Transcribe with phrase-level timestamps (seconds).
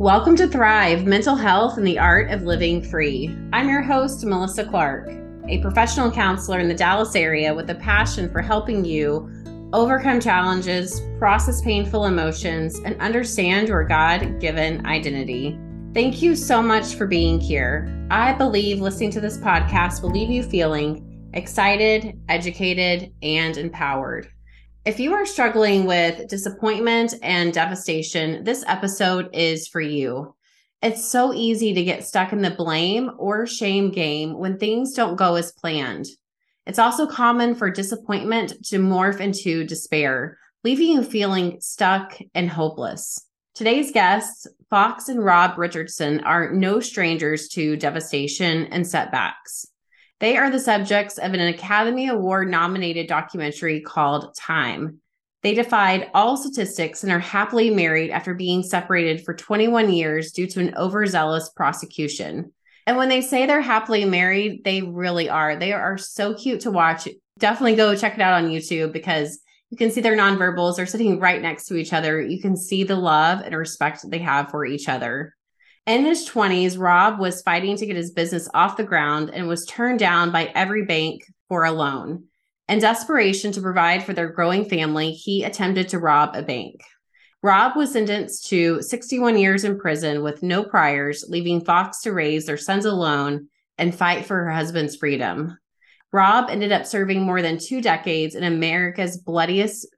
[0.00, 3.36] Welcome to Thrive Mental Health and the Art of Living Free.
[3.52, 5.10] I'm your host, Melissa Clark,
[5.46, 9.30] a professional counselor in the Dallas area with a passion for helping you
[9.74, 15.60] overcome challenges, process painful emotions, and understand your God given identity.
[15.92, 18.06] Thank you so much for being here.
[18.10, 24.32] I believe listening to this podcast will leave you feeling excited, educated, and empowered.
[24.86, 30.34] If you are struggling with disappointment and devastation, this episode is for you.
[30.80, 35.16] It's so easy to get stuck in the blame or shame game when things don't
[35.16, 36.06] go as planned.
[36.64, 43.22] It's also common for disappointment to morph into despair, leaving you feeling stuck and hopeless.
[43.54, 49.66] Today's guests, Fox and Rob Richardson, are no strangers to devastation and setbacks.
[50.20, 55.00] They are the subjects of an Academy Award nominated documentary called Time.
[55.42, 60.46] They defied all statistics and are happily married after being separated for 21 years due
[60.46, 62.52] to an overzealous prosecution.
[62.86, 65.56] And when they say they're happily married, they really are.
[65.56, 67.08] They are so cute to watch.
[67.38, 71.18] Definitely go check it out on YouTube because you can see their nonverbals They're sitting
[71.18, 72.20] right next to each other.
[72.20, 75.34] You can see the love and respect they have for each other.
[75.90, 79.66] In his 20s, Rob was fighting to get his business off the ground and was
[79.66, 82.26] turned down by every bank for a loan.
[82.68, 86.80] In desperation to provide for their growing family, he attempted to rob a bank.
[87.42, 92.46] Rob was sentenced to 61 years in prison with no priors, leaving Fox to raise
[92.46, 95.58] their sons alone and fight for her husband's freedom.
[96.12, 99.88] Rob ended up serving more than two decades in America's bloodiest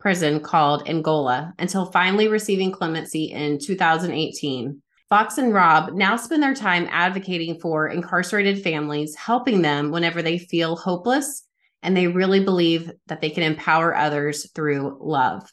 [0.00, 4.80] prison called Angola until finally receiving clemency in 2018.
[5.12, 10.38] Fox and Rob now spend their time advocating for incarcerated families, helping them whenever they
[10.38, 11.46] feel hopeless
[11.82, 15.46] and they really believe that they can empower others through love.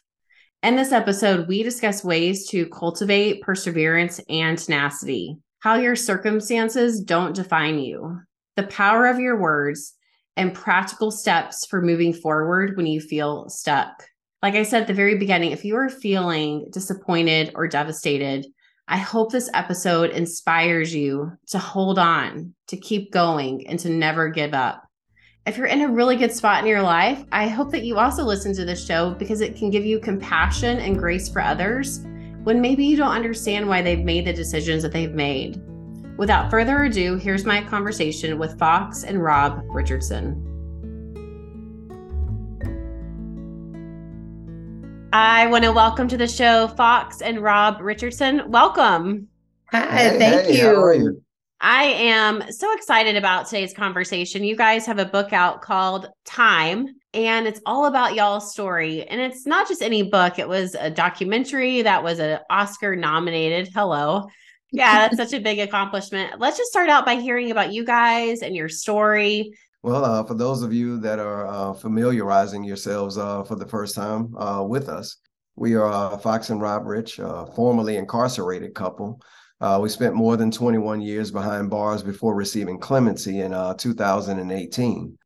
[0.64, 7.36] In this episode, we discuss ways to cultivate perseverance and tenacity, how your circumstances don't
[7.36, 8.18] define you,
[8.56, 9.94] the power of your words,
[10.38, 14.06] and practical steps for moving forward when you feel stuck.
[14.42, 18.46] Like I said at the very beginning, if you are feeling disappointed or devastated,
[18.92, 24.30] I hope this episode inspires you to hold on, to keep going, and to never
[24.30, 24.84] give up.
[25.46, 28.24] If you're in a really good spot in your life, I hope that you also
[28.24, 32.00] listen to this show because it can give you compassion and grace for others
[32.44, 35.62] when maybe you don't understand why they've made the decisions that they've made.
[36.18, 40.49] Without further ado, here's my conversation with Fox and Rob Richardson.
[45.12, 48.44] I want to welcome to the show Fox and Rob Richardson.
[48.52, 49.28] Welcome.
[49.72, 50.94] Hi, hey, thank hey, you.
[50.94, 51.24] you.
[51.60, 54.44] I am so excited about today's conversation.
[54.44, 59.04] You guys have a book out called Time, and it's all about y'all's story.
[59.08, 63.70] And it's not just any book, it was a documentary that was an Oscar nominated.
[63.74, 64.28] Hello.
[64.72, 66.40] Yeah, that's such a big accomplishment.
[66.40, 69.54] Let's just start out by hearing about you guys and your story.
[69.82, 73.96] Well, uh, for those of you that are uh, familiarizing yourselves uh, for the first
[73.96, 75.16] time uh, with us,
[75.56, 79.22] we are Fox and Rob Rich, a formerly incarcerated couple.
[79.62, 85.18] Uh, we spent more than 21 years behind bars before receiving clemency in uh, 2018.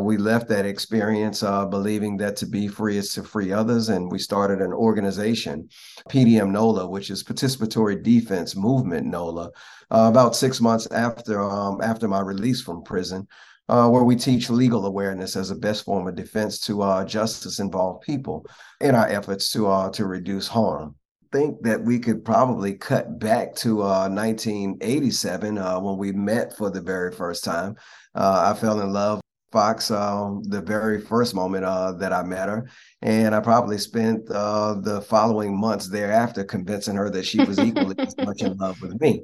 [0.00, 4.18] we left that experience believing that to be free is to free others, and we
[4.18, 5.68] started an organization,
[6.10, 9.52] PDM NOLA, which is Participatory Defense Movement NOLA,
[9.90, 13.28] about six months after um, after my release from prison
[13.68, 17.58] uh, where we teach legal awareness as a best form of defense to uh, justice
[17.58, 18.46] involved people
[18.80, 20.94] in our efforts to uh, to reduce harm.
[21.32, 26.70] Think that we could probably cut back to 1987 uh, uh, when we met for
[26.70, 27.74] the very first time.
[28.14, 29.20] Uh, I fell in love
[29.56, 32.68] Fox uh, the very first moment uh, that I met her.
[33.00, 37.94] And I probably spent uh, the following months thereafter convincing her that she was equally
[37.98, 39.22] as much in love with me.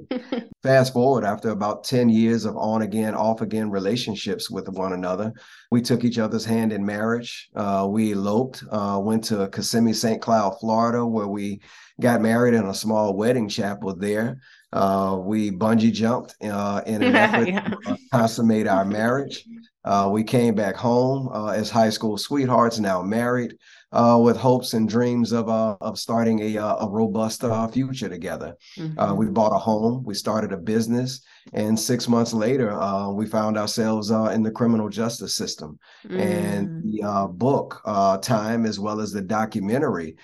[0.63, 5.31] Fast forward, after about 10 years of on again, off again relationships with one another,
[5.69, 7.49] we took each other's hand in marriage.
[7.55, 10.19] Uh, we eloped, uh, went to Kissimmee, St.
[10.19, 11.61] Cloud, Florida, where we
[12.01, 14.39] got married in a small wedding chapel there.
[14.71, 17.69] Uh, we bungee jumped uh, in an effort yeah.
[17.85, 19.45] to consummate our marriage.
[19.85, 23.57] Uh, we came back home uh, as high school sweethearts, now married,
[23.91, 28.09] uh, with hopes and dreams of uh, of starting a uh, a robust uh, future
[28.09, 28.55] together.
[28.77, 29.15] Mm-hmm.
[29.15, 31.21] we bought a home, we started a business,
[31.53, 32.73] and six months later,
[33.13, 35.77] we found ourselves in the criminal justice system.
[36.07, 36.19] Mm.
[36.19, 37.81] And the book
[38.21, 40.15] time, as well as the documentary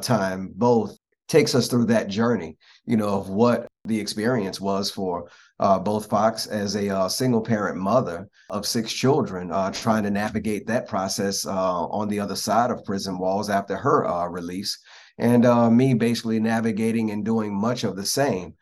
[0.00, 0.96] time, both
[1.28, 2.56] takes us through that journey.
[2.86, 5.30] You know of what the experience was for
[5.60, 10.10] uh, both Fox as a uh, single parent mother of six children, uh, trying to
[10.10, 14.78] navigate that process uh, on the other side of prison walls after her uh, release,
[15.18, 18.54] and uh, me basically navigating and doing much of the same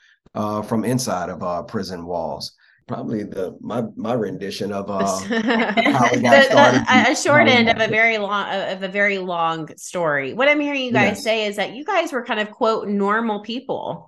[0.64, 2.54] from inside of prison walls
[2.88, 4.98] probably the my my rendition of uh,
[5.92, 6.84] how we got started.
[6.88, 10.32] a short end of a very long of a very long story.
[10.32, 11.22] What I'm hearing you guys yes.
[11.22, 14.07] say is that you guys were kind of quote normal people.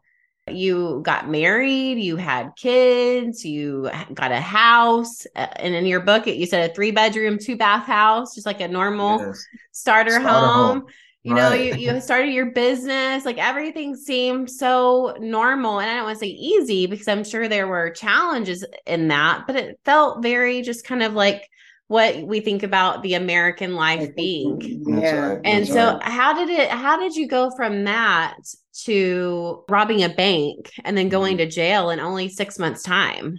[0.55, 6.27] You got married, you had kids, you got a house, uh, and in your book,
[6.27, 9.45] you said a three bedroom, two bath house, just like a normal yes.
[9.73, 10.81] starter, starter, home.
[10.81, 10.87] home
[11.23, 16.05] you know you, you started your business like everything seemed so normal and i don't
[16.05, 20.23] want to say easy because i'm sure there were challenges in that but it felt
[20.23, 21.49] very just kind of like
[21.89, 25.41] what we think about the american life being yeah right.
[25.45, 26.03] and so right.
[26.03, 28.37] how did it how did you go from that
[28.85, 31.49] to robbing a bank and then going mm-hmm.
[31.49, 33.39] to jail in only six months time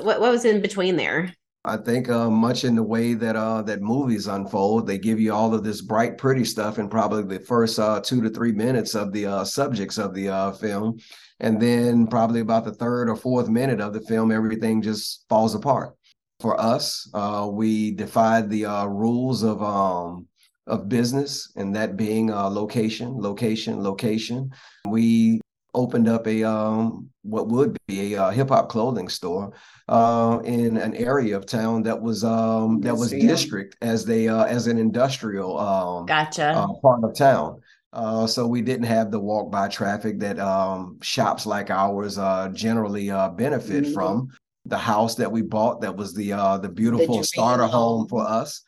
[0.00, 1.32] what, what was in between there
[1.64, 5.32] I think uh, much in the way that uh, that movies unfold, they give you
[5.32, 8.96] all of this bright, pretty stuff in probably the first uh, two to three minutes
[8.96, 10.98] of the uh, subjects of the uh, film,
[11.38, 15.54] and then probably about the third or fourth minute of the film, everything just falls
[15.54, 15.94] apart.
[16.40, 20.26] For us, uh, we defied the rules of um,
[20.66, 24.50] of business, and that being location, location, location.
[24.88, 25.40] We
[25.74, 29.52] opened up a um, what would be a uh, hip hop clothing store
[29.88, 34.44] uh, in an area of town that was um, that was district as they uh,
[34.44, 37.60] as an industrial um, gotcha uh, part of town.
[37.92, 42.48] Uh, so we didn't have the walk by traffic that um, shops like ours uh,
[42.54, 43.94] generally benefit mm-hmm.
[43.94, 44.28] from.
[44.64, 46.30] The house that we bought that was the
[46.62, 48.62] the beautiful the starter home for us.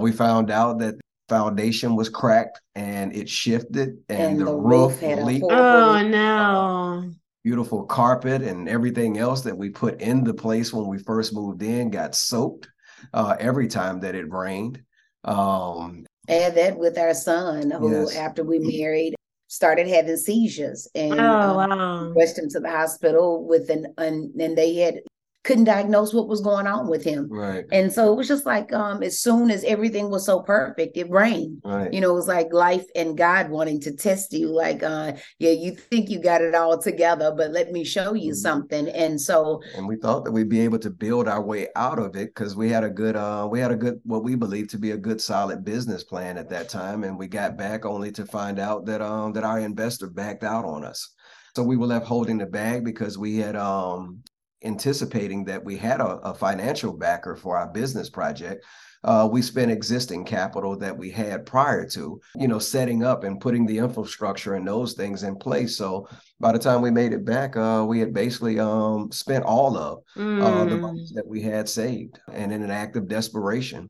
[0.00, 0.96] we found out that
[1.28, 5.46] foundation was cracked and it shifted and, and the, the, roof, roof leaked.
[5.48, 7.12] Oh no.
[7.44, 11.62] Beautiful carpet and everything else that we put in the place when we first moved
[11.62, 12.68] in got soaked
[13.14, 14.82] uh, every time that it rained.
[15.24, 18.16] Um, Add that with our son, who yes.
[18.16, 19.14] after we married
[19.48, 22.12] started having seizures and oh, um, wow.
[22.16, 25.00] rushed him to the hospital with an, an and they had
[25.46, 27.28] couldn't diagnose what was going on with him.
[27.30, 27.64] Right.
[27.70, 31.08] And so it was just like um as soon as everything was so perfect, it
[31.08, 31.62] rained.
[31.64, 31.92] Right.
[31.92, 35.52] You know, it was like life and God wanting to test you, like uh, yeah,
[35.52, 38.38] you think you got it all together, but let me show you mm-hmm.
[38.38, 38.88] something.
[38.88, 42.16] And so and we thought that we'd be able to build our way out of
[42.16, 44.78] it because we had a good uh we had a good what we believed to
[44.78, 47.04] be a good solid business plan at that time.
[47.04, 50.64] And we got back only to find out that um that our investor backed out
[50.64, 51.14] on us.
[51.54, 54.24] So we were left holding the bag because we had um
[54.66, 58.64] anticipating that we had a, a financial backer for our business project.
[59.04, 63.40] Uh, we spent existing capital that we had prior to, you know, setting up and
[63.40, 65.76] putting the infrastructure and those things in place.
[65.76, 66.08] So
[66.40, 70.02] by the time we made it back, uh, we had basically um, spent all of
[70.16, 70.42] mm.
[70.42, 71.14] uh, the money mm.
[71.14, 72.18] that we had saved.
[72.32, 73.88] And in an act of desperation,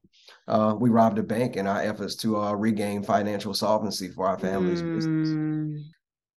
[0.48, 4.38] uh, we robbed a bank in our efforts to uh, regain financial solvency for our
[4.38, 4.94] family's mm.
[4.94, 5.95] business.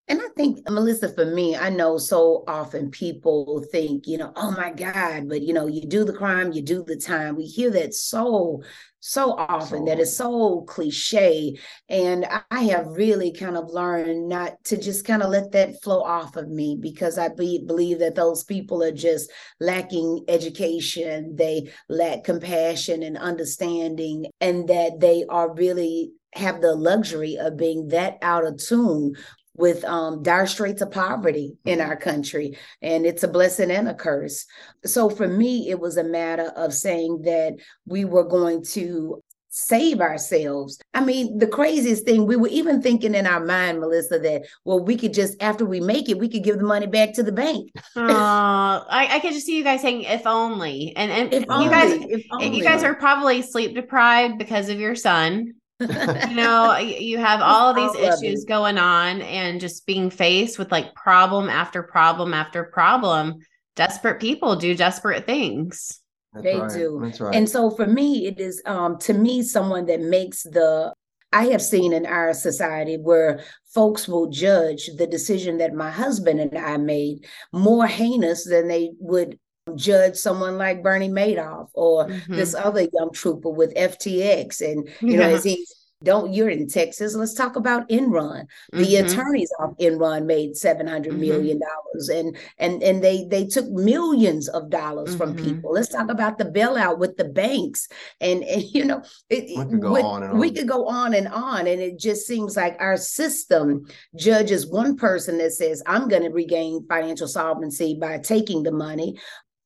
[0.10, 4.50] And I think, Melissa, for me, I know so often people think, you know, oh
[4.50, 7.36] my God, but you know, you do the crime, you do the time.
[7.36, 8.64] We hear that so,
[9.02, 11.60] so often so, that is so cliche.
[11.90, 16.02] And I have really kind of learned not to just kind of let that flow
[16.02, 19.30] off of me because I be, believe that those people are just
[19.60, 27.38] lacking education, they lack compassion and understanding, and that they are really have the luxury
[27.38, 29.16] of being that out of tune
[29.60, 31.90] with um, dire straits of poverty in mm-hmm.
[31.90, 32.58] our country.
[32.82, 34.46] And it's a blessing and a curse.
[34.86, 40.00] So for me, it was a matter of saying that we were going to save
[40.00, 40.80] ourselves.
[40.94, 44.80] I mean, the craziest thing, we were even thinking in our mind, Melissa, that, well,
[44.80, 47.32] we could just, after we make it, we could give the money back to the
[47.32, 47.72] bank.
[47.98, 50.94] uh, I, I could just see you guys saying, if only.
[50.96, 54.96] And, and if you only, guys, you guys are probably sleep deprived because of your
[54.96, 60.60] son you know, you have all of these issues going on and just being faced
[60.60, 63.36] with like problem after problem after problem.
[63.76, 66.02] Desperate people do desperate things.
[66.34, 66.72] That's they right.
[66.72, 67.00] do.
[67.02, 67.36] That's right.
[67.36, 70.94] And so for me, it is um to me someone that makes the
[71.32, 73.42] I have seen in our society where
[73.74, 78.92] folks will judge the decision that my husband and I made more heinous than they
[79.00, 79.40] would
[79.76, 82.36] judge someone like Bernie Madoff or mm-hmm.
[82.36, 84.62] this other young trooper with FTX.
[84.62, 85.20] And, you yeah.
[85.20, 87.14] know, as he's don't you're in Texas.
[87.14, 88.48] Let's talk about Enron.
[88.72, 89.06] The mm-hmm.
[89.06, 91.22] attorneys of Enron made seven hundred mm-hmm.
[91.22, 95.18] million dollars, and and and they they took millions of dollars mm-hmm.
[95.18, 95.74] from people.
[95.74, 97.90] Let's talk about the bailout with the banks,
[98.22, 100.40] and, and you know it, we could go with, on and on.
[100.40, 103.86] We could go on and on, and it just seems like our system
[104.16, 109.18] judges one person that says I'm going to regain financial solvency by taking the money,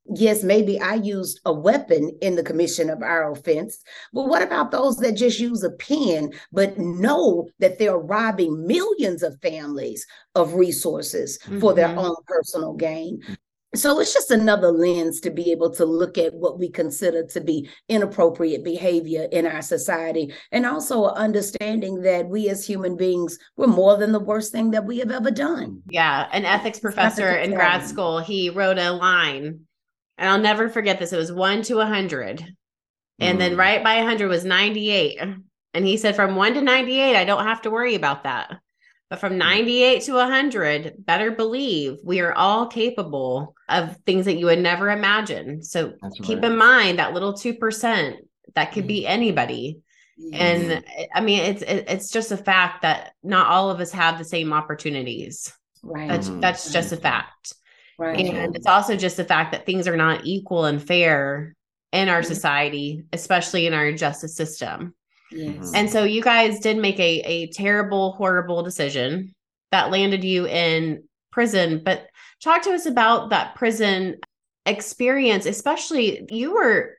[0.08, 3.82] yes, maybe I used a weapon in the commission of our offense,
[4.14, 9.24] but what about those that just use a pen but know that they're robbing millions
[9.24, 10.06] of families
[10.36, 11.60] of resources mm-hmm.
[11.60, 12.00] for their mm-hmm.
[12.00, 13.22] own personal gain?
[13.76, 17.42] So it's just another lens to be able to look at what we consider to
[17.42, 20.32] be inappropriate behavior in our society.
[20.52, 24.86] And also understanding that we as human beings, we're more than the worst thing that
[24.86, 25.82] we have ever done.
[25.90, 26.28] Yeah.
[26.32, 29.62] An ethics professor in grad school, he wrote a line,
[30.18, 31.14] and I'll never forget this.
[31.14, 32.46] It was one to a hundred.
[33.20, 33.40] And mm.
[33.40, 35.20] then right by 100 was 98.
[35.74, 38.60] And he said, from one to 98, I don't have to worry about that.
[39.10, 44.48] But from 98 to 100, better believe we are all capable of things that you
[44.48, 45.62] would never imagine.
[45.62, 46.52] So That's keep right.
[46.52, 48.18] in mind that little 2%
[48.56, 49.12] that could be mm-hmm.
[49.12, 49.82] anybody.
[50.32, 54.24] And I mean, it's it's just a fact that not all of us have the
[54.24, 55.52] same opportunities.
[55.82, 56.08] Right.
[56.08, 57.54] That's that's just a fact.
[57.98, 58.20] Right.
[58.20, 61.56] And it's also just the fact that things are not equal and fair
[61.92, 62.34] in our mm-hmm.
[62.34, 64.96] society, especially in our justice system.
[65.32, 65.72] Yes.
[65.74, 69.34] And so you guys did make a a terrible, horrible decision
[69.72, 71.82] that landed you in prison.
[71.84, 72.08] But
[72.42, 74.18] talk to us about that prison
[74.66, 76.98] experience, especially you were,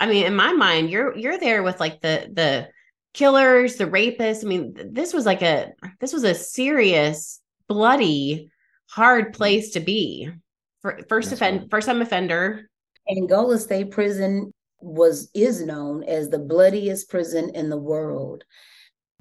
[0.00, 2.68] I mean, in my mind, you're you're there with like the the
[3.14, 4.44] killers, the rapists.
[4.44, 8.50] I mean, this was like a this was a serious, bloody,
[8.88, 10.30] hard place to be.
[10.82, 11.70] For first offend right.
[11.70, 12.68] first time offender.
[13.08, 18.44] Angola State Prison was is known as the bloodiest prison in the world.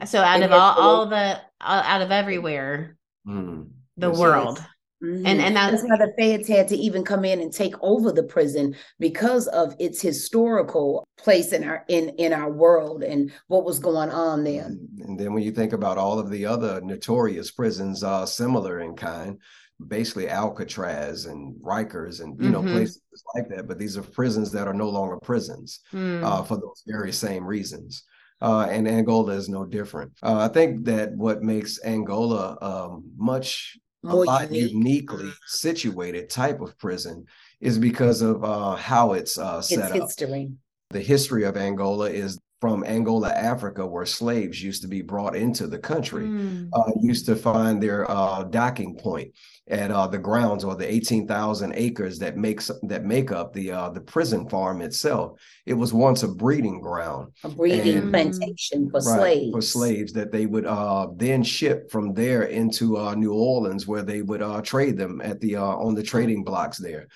[0.05, 3.67] So out and of all, all the out of everywhere, mm.
[3.97, 4.63] the world.
[5.03, 5.25] Mm-hmm.
[5.25, 8.11] And and that's, that's why the feds had to even come in and take over
[8.11, 13.65] the prison because of its historical place in our in in our world and what
[13.65, 14.65] was going on there.
[14.65, 18.95] And then when you think about all of the other notorious prisons, uh, similar in
[18.95, 19.37] kind,
[19.85, 22.73] basically Alcatraz and Rikers and you know mm-hmm.
[22.73, 23.01] places
[23.35, 23.67] like that.
[23.67, 26.23] But these are prisons that are no longer prisons mm.
[26.23, 28.03] uh, for those very same reasons.
[28.41, 30.11] Uh, and Angola is no different.
[30.21, 34.71] Uh, I think that what makes Angola um, much a lot unique.
[34.71, 37.25] uniquely situated type of prison
[37.61, 40.09] is because of uh, how it's uh, set its up.
[40.09, 40.51] History.
[40.91, 45.67] The history of Angola is from Angola, Africa, where slaves used to be brought into
[45.67, 46.69] the country, mm.
[46.73, 49.33] uh, used to find their uh, docking point
[49.67, 53.89] at uh, the grounds or the 18,000 acres that makes that make up the uh,
[53.89, 55.39] the prison farm itself.
[55.65, 59.51] It was once a breeding ground, a breeding and, plantation for right, slaves.
[59.51, 64.03] For slaves that they would uh, then ship from there into uh, New Orleans, where
[64.03, 67.07] they would trade them at the on the trading blocks there.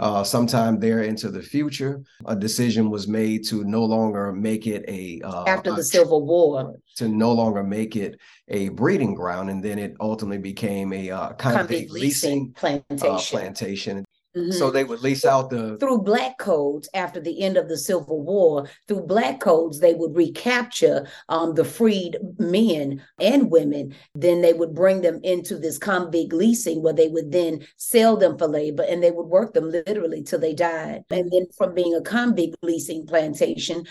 [0.00, 4.84] Uh, sometime there into the future, a decision was made to no longer make it
[4.86, 9.50] a uh, after the a, Civil War to no longer make it a breeding ground,
[9.50, 13.38] and then it ultimately became a uh, convict leasing, leasing uh, plantation.
[13.38, 14.04] plantation.
[14.36, 14.52] Mm-hmm.
[14.52, 18.22] So they would lease out the through black codes after the end of the Civil
[18.22, 18.68] War.
[18.86, 23.94] Through black codes, they would recapture um, the freed men and women.
[24.14, 28.36] Then they would bring them into this convict leasing, where they would then sell them
[28.36, 31.04] for labor, and they would work them literally till they died.
[31.10, 33.86] And then from being a convict leasing plantation,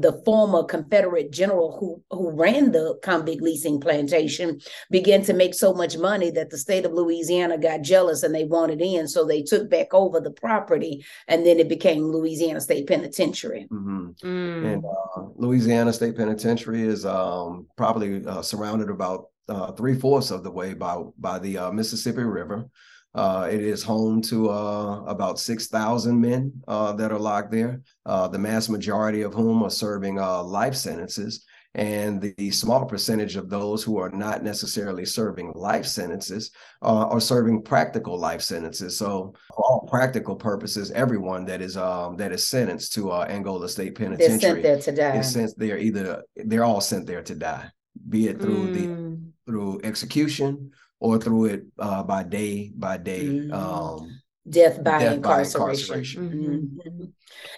[0.00, 4.60] the former Confederate general who, who ran the convict leasing plantation
[4.90, 8.44] began to make so much money that the state of Louisiana got jealous and they
[8.44, 9.08] wanted in.
[9.08, 13.66] So they took back over the property and then it became Louisiana State Penitentiary.
[13.70, 14.06] Mm-hmm.
[14.26, 14.72] Mm.
[14.72, 20.42] And uh, Louisiana State Penitentiary is um, probably uh, surrounded about uh, three fourths of
[20.42, 22.68] the way by, by the uh, Mississippi River.
[23.16, 28.28] Uh, it is home to uh, about 6,000 men uh, that are locked there, uh,
[28.28, 31.42] the mass majority of whom are serving uh, life sentences.
[31.74, 37.06] And the, the, small percentage of those who are not necessarily serving life sentences uh,
[37.08, 38.96] are serving practical life sentences.
[38.96, 43.94] So, for all practical purposes, everyone that is um, that is sentenced to Angola State
[43.94, 45.18] Penitentiary they're sent there to die.
[45.18, 47.68] Is sent there either they're all sent there to die,
[48.08, 48.74] be it through mm.
[48.74, 53.24] the through execution or through it uh, by day by day.
[53.24, 53.52] Mm-hmm.
[53.52, 55.58] Um, death by death incarceration.
[55.60, 56.30] By incarceration.
[56.30, 56.88] Mm-hmm.
[56.88, 57.04] mm-hmm.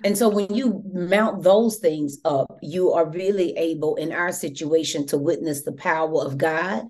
[0.05, 5.07] And so when you mount those things up, you are really able in our situation
[5.07, 6.85] to witness the power of God.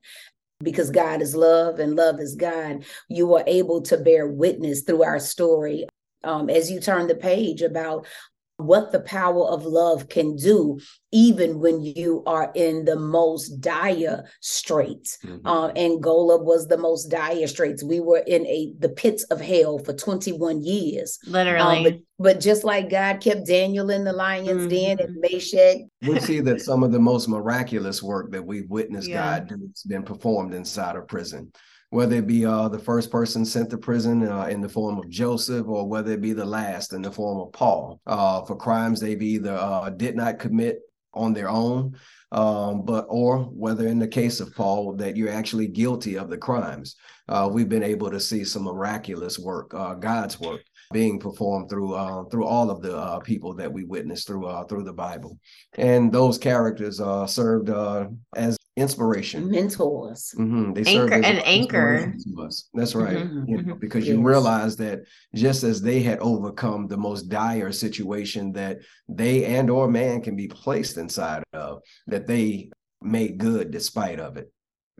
[0.61, 5.05] Because God is love and love is God, you are able to bear witness through
[5.05, 5.87] our story
[6.25, 8.07] um, as you turn the page about
[8.59, 10.79] what the power of love can do
[11.13, 15.19] even when you are in the most dire straits.
[15.25, 15.47] Mm-hmm.
[15.47, 17.85] Uh, Angola was the most dire straits.
[17.85, 21.19] We were in a the pits of hell for 21 years.
[21.27, 21.79] Literally.
[21.79, 24.69] Um, but, but, just like God kept Daniel in the lion's mm-hmm.
[24.69, 25.89] den and Meshach.
[26.03, 29.39] We see that some of the most miraculous work that we've witnessed yeah.
[29.39, 31.53] God do has been performed inside of prison
[31.91, 35.09] whether it be uh, the first person sent to prison uh, in the form of
[35.09, 39.01] Joseph, or whether it be the last in the form of Paul, uh, for crimes
[39.01, 40.81] they've either uh, did not commit
[41.15, 41.97] on their own,
[42.33, 46.37] um, but or whether in the case of Paul that you're actually guilty of the
[46.37, 46.97] crimes.
[47.29, 50.61] Uh, we've been able to see some miraculous work, uh, God's work,
[50.93, 54.65] being performed through uh, through all of the uh, people that we witnessed through uh,
[54.65, 55.39] through the Bible,
[55.75, 57.71] and those characters served
[58.37, 60.35] as inspiration, mentors.
[60.39, 60.73] Mm-hmm.
[60.73, 62.69] They anchor served an anchor to us.
[62.75, 63.49] That's right, mm-hmm.
[63.49, 63.79] you know, mm-hmm.
[63.79, 64.17] because yes.
[64.17, 65.01] you realize that
[65.35, 70.37] just as they had overcome the most dire situation that they and or man can
[70.37, 72.71] be placed inside of, that they
[73.03, 74.53] made good despite of it.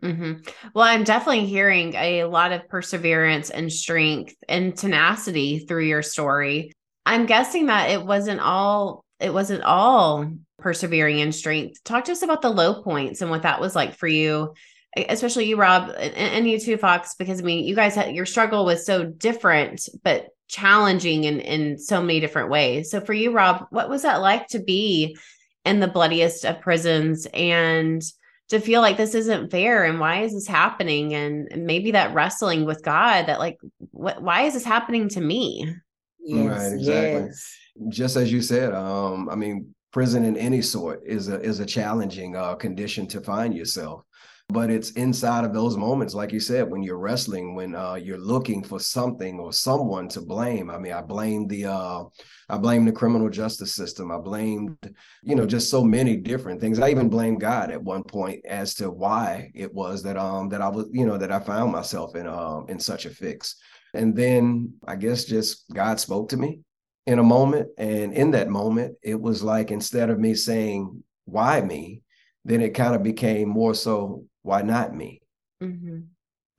[0.03, 0.47] Mm-hmm.
[0.73, 6.71] Well, I'm definitely hearing a lot of perseverance and strength and tenacity through your story.
[7.05, 11.83] I'm guessing that it wasn't all it wasn't all persevering and strength.
[11.83, 14.53] Talk to us about the low points and what that was like for you,
[14.95, 18.25] especially you, Rob, and, and you too, Fox, because I mean, you guys had your
[18.25, 22.91] struggle was so different, but challenging in in so many different ways.
[22.91, 25.17] So for you, Rob, what was that like to be
[25.65, 28.01] in the bloodiest of prisons and
[28.49, 32.65] to feel like this isn't fair and why is this happening and maybe that wrestling
[32.65, 33.57] with god that like
[33.91, 35.71] what why is this happening to me
[36.19, 37.55] yes, right exactly yes.
[37.87, 41.65] Just as you said um i mean prison in any sort is a is a
[41.65, 44.03] challenging uh, condition to find yourself.
[44.51, 48.17] But it's inside of those moments like you said when you're wrestling when uh, you're
[48.17, 50.71] looking for something or someone to blame.
[50.71, 52.03] I mean i blame the uh,
[52.49, 54.11] i blame the criminal justice system.
[54.11, 54.77] I blamed
[55.23, 56.79] you know just so many different things.
[56.79, 60.61] I even blamed god at one point as to why it was that um that
[60.61, 63.55] i was you know that i found myself in um in such a fix.
[63.93, 66.61] And then i guess just god spoke to me
[67.09, 71.59] in a moment and in that moment it was like instead of me saying why
[71.59, 72.01] me
[72.45, 75.21] then it kind of became more so why not me?
[75.61, 75.99] Mm-hmm.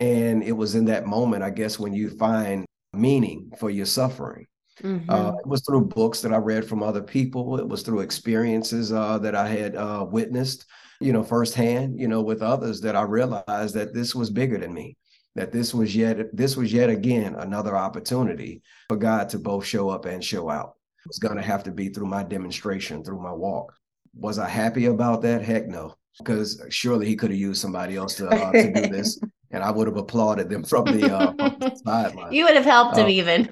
[0.00, 4.46] And it was in that moment, I guess, when you find meaning for your suffering.
[4.82, 5.10] Mm-hmm.
[5.10, 7.58] Uh, it was through books that I read from other people.
[7.58, 10.66] It was through experiences uh, that I had uh, witnessed,
[11.00, 14.72] you know, firsthand, you know, with others that I realized that this was bigger than
[14.72, 14.96] me.
[15.36, 19.88] That this was yet this was yet again another opportunity for God to both show
[19.88, 20.74] up and show out.
[21.04, 23.72] It was going to have to be through my demonstration, through my walk.
[24.14, 25.42] Was I happy about that?
[25.42, 29.20] Heck no because surely he could have used somebody else to, uh, to do this.
[29.50, 32.32] and I would have applauded them from the, uh, the sideline.
[32.32, 33.48] You would have helped him uh, even.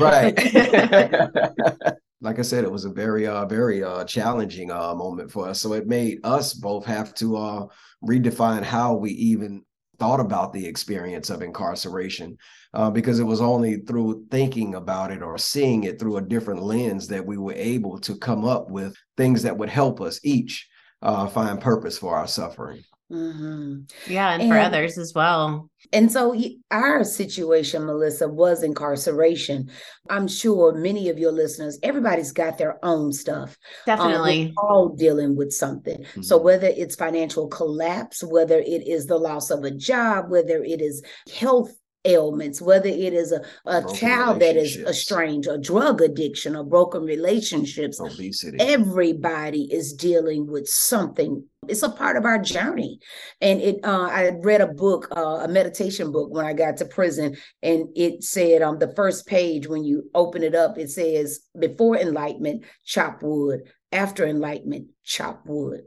[0.00, 0.36] right.
[2.20, 5.60] like I said, it was a very, uh, very uh, challenging uh, moment for us.
[5.60, 7.66] So it made us both have to uh,
[8.04, 9.64] redefine how we even
[10.00, 12.36] thought about the experience of incarceration
[12.74, 16.62] uh, because it was only through thinking about it or seeing it through a different
[16.62, 20.68] lens that we were able to come up with things that would help us each
[21.02, 22.82] uh, find purpose for our suffering.
[23.10, 24.12] Mm-hmm.
[24.12, 25.68] Yeah, and, and, for others as well.
[25.92, 26.36] And so,
[26.70, 29.70] our situation, Melissa, was incarceration.
[30.08, 33.58] I'm sure many of your listeners, everybody's got their own stuff.
[33.84, 34.48] Definitely.
[34.48, 35.98] Um, all dealing with something.
[35.98, 36.22] Mm-hmm.
[36.22, 40.80] So, whether it's financial collapse, whether it is the loss of a job, whether it
[40.80, 41.02] is
[41.34, 41.72] health
[42.04, 47.02] ailments, whether it is a, a child that is estranged, a drug addiction, or broken
[47.02, 48.58] relationships, obesity.
[48.60, 51.44] Everybody is dealing with something.
[51.70, 53.00] It's a part of our journey.
[53.40, 56.84] And it uh, I read a book, uh, a meditation book when I got to
[56.84, 61.40] prison, and it said on the first page, when you open it up, it says
[61.58, 63.60] before enlightenment, chop wood.
[63.92, 65.82] After enlightenment, chop wood.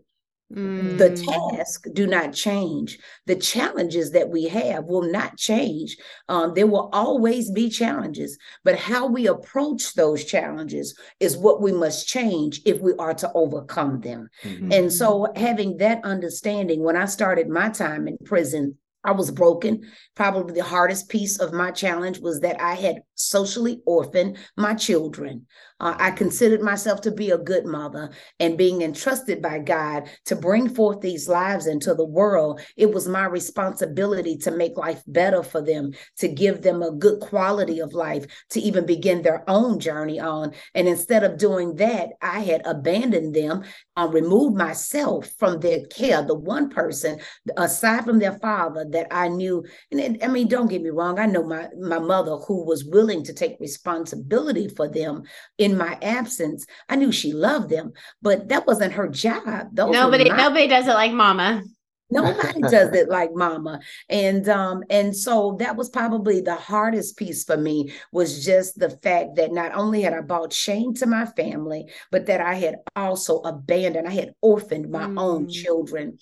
[0.49, 1.55] The mm.
[1.55, 2.99] task do not change.
[3.25, 5.97] The challenges that we have will not change.
[6.29, 11.71] Um, there will always be challenges, but how we approach those challenges is what we
[11.71, 14.29] must change if we are to overcome them.
[14.43, 14.71] Mm-hmm.
[14.71, 19.91] And so, having that understanding, when I started my time in prison, I was broken.
[20.15, 25.45] Probably the hardest piece of my challenge was that I had socially orphaned my children.
[25.83, 30.35] Uh, I considered myself to be a good mother and being entrusted by God to
[30.37, 32.61] bring forth these lives into the world.
[32.77, 37.19] It was my responsibility to make life better for them, to give them a good
[37.19, 40.53] quality of life, to even begin their own journey on.
[40.73, 43.63] And instead of doing that, I had abandoned them,
[43.97, 46.23] uh, removed myself from their care.
[46.23, 47.19] The one person,
[47.57, 49.65] aside from their father, that I knew.
[49.91, 51.19] And it, I mean, don't get me wrong.
[51.19, 55.23] I know my my mother, who was willing to take responsibility for them
[55.57, 56.65] in my absence.
[56.89, 59.69] I knew she loved them, but that wasn't her job.
[59.73, 61.63] Those nobody, my- nobody does it like mama.
[62.09, 63.79] Nobody does it like mama.
[64.09, 68.89] And um, and so that was probably the hardest piece for me was just the
[68.89, 72.77] fact that not only had I brought shame to my family, but that I had
[72.95, 75.19] also abandoned, I had orphaned my mm.
[75.19, 76.19] own children.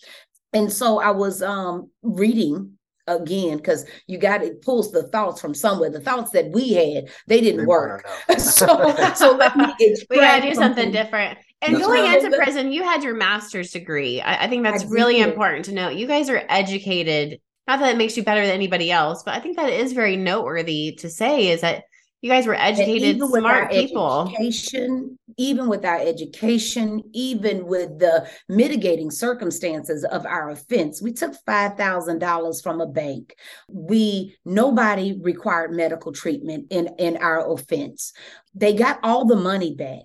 [0.54, 5.54] And so I was um reading again because you got it pulls the thoughts from
[5.54, 5.90] somewhere.
[5.90, 8.08] The thoughts that we had, they didn't they work.
[8.38, 8.68] so
[9.16, 9.74] so let me
[10.10, 11.38] we gotta do something different.
[11.64, 14.20] And That's going into prison, you had your master's degree.
[14.20, 15.94] I, I think that's I really important to note.
[15.94, 17.40] You guys are educated.
[17.68, 20.16] Not that it makes you better than anybody else, but I think that is very
[20.18, 21.84] noteworthy to say is that
[22.22, 24.30] you guys were educated, smart people.
[24.30, 31.34] Education, even with our education, even with the mitigating circumstances of our offense, we took
[31.46, 33.36] five thousand dollars from a bank.
[33.68, 38.14] We nobody required medical treatment in in our offense.
[38.54, 40.04] They got all the money back.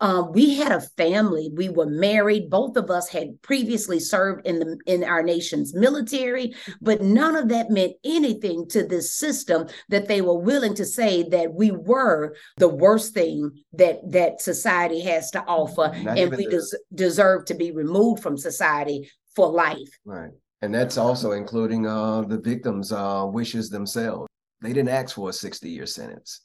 [0.00, 1.50] Um, we had a family.
[1.54, 2.50] We were married.
[2.50, 7.48] Both of us had previously served in the in our nation's military, but none of
[7.48, 12.36] that meant anything to this system that they were willing to say that we were
[12.58, 17.54] the worst thing that that society has to offer, Not and we des- deserve to
[17.54, 19.98] be removed from society for life.
[20.04, 24.28] Right, and that's also including uh, the victims' uh, wishes themselves.
[24.60, 26.42] They didn't ask for a sixty-year sentence.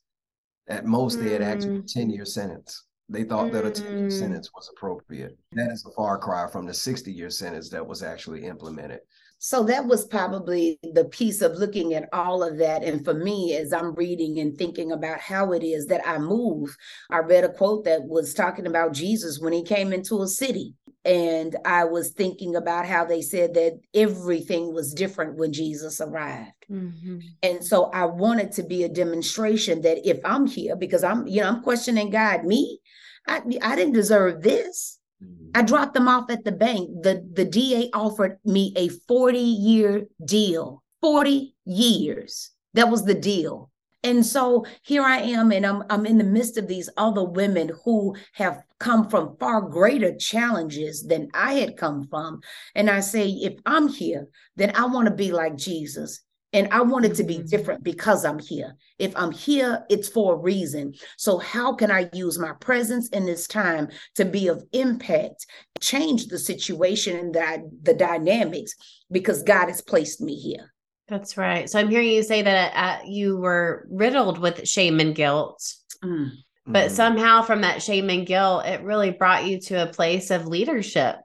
[0.67, 1.93] At most, they had asked for a mm.
[1.93, 2.84] ten-year sentence.
[3.07, 4.11] They thought that a 10 year mm.
[4.11, 5.37] sentence was appropriate.
[5.51, 9.01] That is a far cry from the 60 year sentence that was actually implemented.
[9.37, 12.83] So that was probably the piece of looking at all of that.
[12.83, 16.75] And for me, as I'm reading and thinking about how it is that I move,
[17.11, 20.73] I read a quote that was talking about Jesus when he came into a city.
[21.03, 26.65] And I was thinking about how they said that everything was different when Jesus arrived.
[26.71, 27.19] Mm-hmm.
[27.43, 31.41] And so I wanted to be a demonstration that if I'm here, because I'm, you
[31.41, 32.79] know, I'm questioning God, me,
[33.27, 34.99] I, I didn't deserve this.
[35.21, 35.65] I mm-hmm.
[35.65, 36.89] dropped them off at the bank.
[37.03, 42.51] The, the DA offered me a 40 year deal, 40 years.
[42.73, 43.71] That was the deal.
[44.03, 47.71] And so here I am, and I'm, I'm in the midst of these other women
[47.83, 52.41] who have come from far greater challenges than I had come from.
[52.75, 56.21] And I say, if I'm here, then I want to be like Jesus.
[56.55, 57.47] And I want it to be mm-hmm.
[57.47, 58.77] different because I'm here.
[58.97, 60.93] If I'm here, it's for a reason.
[61.17, 65.45] So, how can I use my presence in this time to be of impact,
[65.81, 68.73] change the situation and the, the dynamics
[69.11, 70.73] because God has placed me here?
[71.09, 71.69] That's right.
[71.69, 75.61] So, I'm hearing you say that uh, you were riddled with shame and guilt.
[76.01, 76.31] Mm.
[76.65, 76.95] But mm-hmm.
[76.95, 81.17] somehow, from that shame and guilt, it really brought you to a place of leadership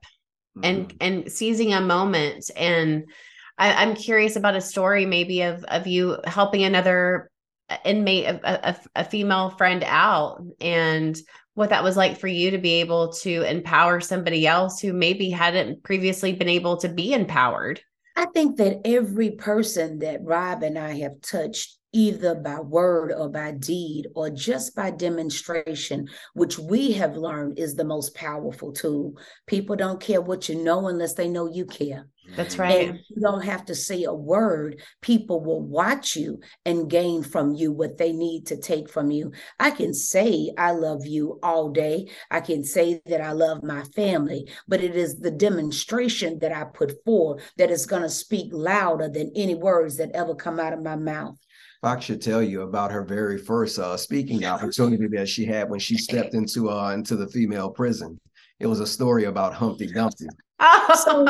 [0.59, 0.64] mm-hmm.
[0.64, 3.05] and and seizing a moment and
[3.61, 7.31] I, am curious about a story maybe of of you helping another
[7.68, 11.16] uh, inmate, a, a, a female friend out, and
[11.55, 15.29] what that was like for you to be able to empower somebody else who maybe
[15.29, 17.81] hadn't previously been able to be empowered.
[18.16, 23.29] I think that every person that Rob and I have touched either by word or
[23.29, 29.14] by deed or just by demonstration, which we have learned is the most powerful tool.
[29.46, 32.07] People don't care what you know unless they know you care.
[32.37, 32.88] That's right.
[32.88, 34.83] And you don't have to say a word.
[35.01, 39.33] People will watch you and gain from you what they need to take from you.
[39.59, 42.09] I can say I love you all day.
[42.31, 46.64] I can say that I love my family, but it is the demonstration that I
[46.64, 50.73] put forth that is going to speak louder than any words that ever come out
[50.73, 51.37] of my mouth.
[51.83, 55.81] Fox should tell you about her very first uh, speaking opportunity that she had when
[55.81, 58.21] she stepped into uh, into the female prison.
[58.59, 60.27] It was a story about Humpty Dumpty.
[60.94, 61.27] So,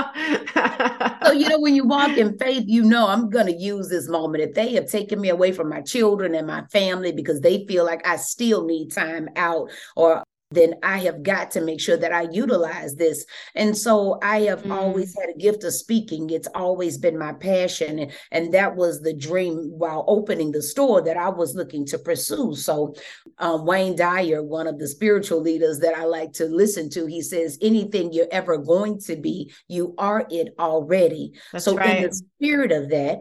[1.24, 4.08] so you know when you walk in faith you know i'm going to use this
[4.08, 4.42] moment.
[4.42, 7.84] If they have taken me away from my children and my family because they feel
[7.84, 12.12] like i still need time out or then I have got to make sure that
[12.12, 13.24] I utilize this.
[13.54, 14.72] And so I have mm.
[14.72, 16.30] always had a gift of speaking.
[16.30, 18.00] It's always been my passion.
[18.00, 21.98] And, and that was the dream while opening the store that I was looking to
[21.98, 22.56] pursue.
[22.56, 22.94] So
[23.38, 27.22] um, Wayne Dyer, one of the spiritual leaders that I like to listen to, he
[27.22, 31.32] says, anything you're ever going to be, you are it already.
[31.52, 31.98] That's so right.
[31.98, 33.20] in the spirit of that,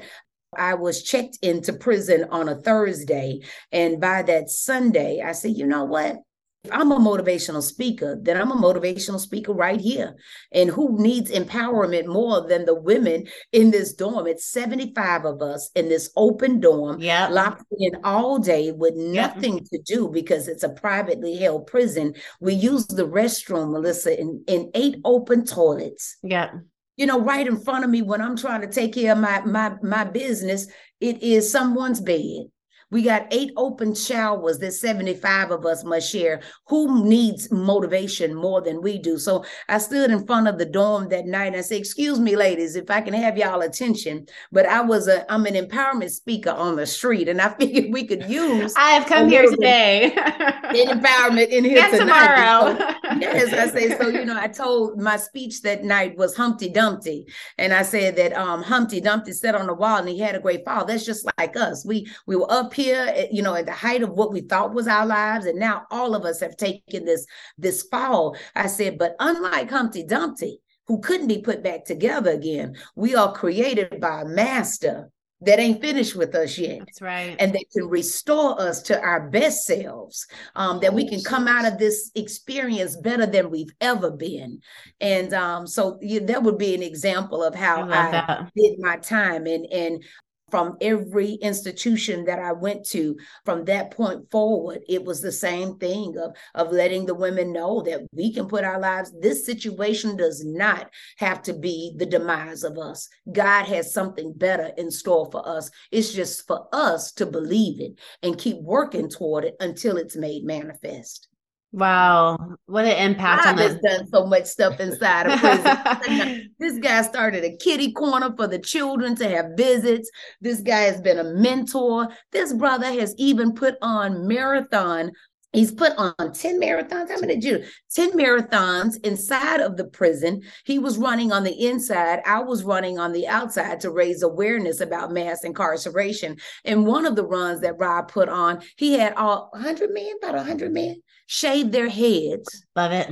[0.57, 3.41] I was checked into prison on a Thursday.
[3.71, 6.17] And by that Sunday, I said, you know what?
[6.65, 10.17] If I'm a motivational speaker, then I'm a motivational speaker right here.
[10.51, 14.27] And who needs empowerment more than the women in this dorm?
[14.27, 17.31] It's 75 of us in this open dorm, yep.
[17.31, 19.65] locked in all day with nothing yep.
[19.71, 22.13] to do because it's a privately held prison.
[22.41, 26.17] We use the restroom, Melissa, in, in eight open toilets.
[26.23, 26.51] Yeah
[26.97, 29.39] you know, right in front of me when I'm trying to take care of my
[29.45, 30.67] my my business,
[30.99, 32.49] it is someone's bed.
[32.91, 36.41] We got eight open showers that 75 of us must share.
[36.67, 39.17] Who needs motivation more than we do?
[39.17, 42.35] So I stood in front of the dorm that night and I said, Excuse me,
[42.35, 44.25] ladies, if I can have y'all attention.
[44.51, 48.05] But I was a I'm an empowerment speaker on the street, and I figured we
[48.07, 50.11] could use I have come here today.
[50.13, 52.35] empowerment in here and tonight.
[52.35, 52.77] tomorrow.
[52.77, 54.07] So, yes, I say so.
[54.07, 57.25] You know, I told my speech that night was Humpty Dumpty,
[57.57, 60.39] and I said that um Humpty Dumpty sat on the wall and he had a
[60.39, 60.85] great fall.
[60.85, 61.85] That's just like us.
[61.85, 64.87] We we were up here, you know, at the height of what we thought was
[64.87, 67.25] our lives, and now all of us have taken this
[67.57, 68.35] this fall.
[68.55, 73.33] I said, but unlike Humpty Dumpty, who couldn't be put back together again, we are
[73.33, 75.11] created by a master
[75.41, 76.79] that ain't finished with us yet.
[76.79, 77.35] That's right.
[77.39, 81.65] And that can restore us to our best selves, um, that we can come out
[81.65, 84.59] of this experience better than we've ever been.
[84.99, 88.97] And um, so yeah, that would be an example of how I, I did my
[88.97, 89.47] time.
[89.47, 90.03] And and
[90.51, 95.77] from every institution that I went to from that point forward, it was the same
[95.77, 100.17] thing of, of letting the women know that we can put our lives, this situation
[100.17, 103.07] does not have to be the demise of us.
[103.31, 105.71] God has something better in store for us.
[105.91, 110.43] It's just for us to believe it and keep working toward it until it's made
[110.43, 111.28] manifest.
[111.71, 116.51] Wow, what an impact God on has done so much stuff inside of prison.
[116.59, 120.09] this guy started a kitty corner for the children to have visits.
[120.41, 122.07] This guy has been a mentor.
[122.31, 125.11] This brother has even put on marathon.
[125.53, 127.09] He's put on 10 marathons.
[127.09, 127.63] How many did you?
[127.93, 130.41] 10 marathons inside of the prison.
[130.65, 132.21] He was running on the inside.
[132.25, 136.37] I was running on the outside to raise awareness about mass incarceration.
[136.65, 140.35] And one of the runs that Rob put on, he had all 100 men, about
[140.35, 142.65] 100 men shave their heads.
[142.75, 143.07] Love it.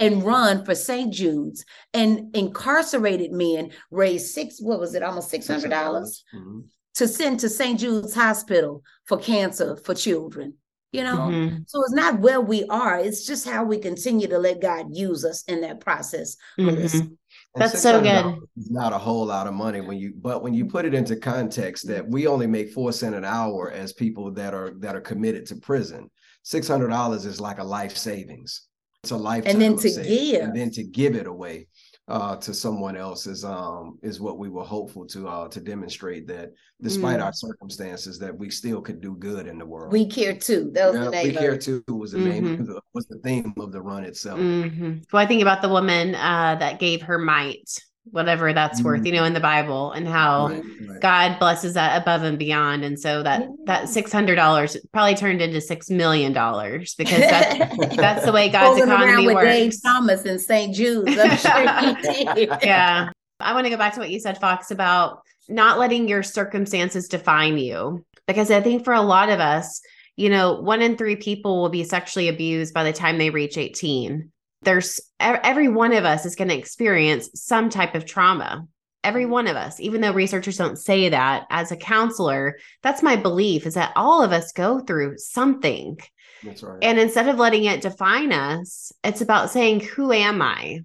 [0.00, 1.12] And run for St.
[1.12, 4.60] Jude's, and incarcerated men raised six.
[4.60, 5.02] What was it?
[5.02, 6.60] Almost six hundred dollars mm-hmm.
[6.94, 7.78] to send to St.
[7.80, 10.54] Jude's Hospital for cancer for children.
[10.92, 11.56] You know, Mm-hmm.
[11.66, 15.24] so it's not where we are; it's just how we continue to let God use
[15.24, 16.36] us in that process.
[16.56, 16.98] Melissa.
[16.98, 17.16] Mhm.
[17.56, 18.24] That's so good.
[18.24, 21.16] $600 Not a whole lot of money when you, but when you put it into
[21.16, 25.00] context that we only make four cent an hour as people that are that are
[25.00, 26.08] committed to prison.
[26.48, 28.62] Six hundred dollars is like a life savings.
[29.02, 29.52] It's a lifetime.
[29.52, 30.30] And then to savings.
[30.30, 30.40] give.
[30.42, 31.68] and then to give it away
[32.08, 36.26] uh, to someone else is um is what we were hopeful to uh to demonstrate
[36.28, 36.48] that
[36.80, 37.24] despite Mm.
[37.26, 39.92] our circumstances that we still could do good in the world.
[39.92, 40.70] We care too.
[40.72, 43.06] That was Yeah, the we name of care too was the name of the, was
[43.08, 44.40] the theme of the run itself.
[44.40, 45.04] Mhm.
[45.12, 47.68] Well, I think about the woman uh, that gave her might,
[48.10, 49.06] whatever that's worth, Mhm.
[49.06, 51.00] you know, in the Bible, and how Right, right.
[51.00, 55.40] God blesses that above and beyond, and so that that six hundred dollars probably turned
[55.42, 59.80] into six million dollars because that's that's the way God's economy with Dave works.
[59.80, 60.74] Thomas and St.
[60.74, 61.16] Jude's.
[61.18, 62.48] I'm sure he did.
[62.62, 63.10] yeah.
[63.40, 67.06] I want to go back to what you said, Fox, about not letting your circumstances
[67.08, 68.04] define you.
[68.26, 69.80] Because I think for a lot of us,
[70.16, 73.56] you know, one in three people will be sexually abused by the time they reach
[73.56, 74.30] 18.
[74.62, 78.66] There's every one of us is going to experience some type of trauma.
[79.04, 83.14] Every one of us, even though researchers don't say that, as a counselor, that's my
[83.14, 85.98] belief is that all of us go through something.
[86.42, 86.78] That's right.
[86.82, 90.80] And instead of letting it define us, it's about saying, Who am I?